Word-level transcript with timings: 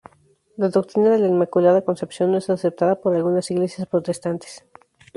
La 0.57 0.69
doctrina 0.69 1.11
de 1.11 1.19
la 1.19 1.27
Inmaculada 1.27 1.83
Concepción 1.85 2.31
no 2.31 2.39
es 2.39 2.49
aceptada 2.49 2.99
por 2.99 3.15
algunas 3.15 3.51
iglesias 3.51 3.87
protestantes. 3.87 4.65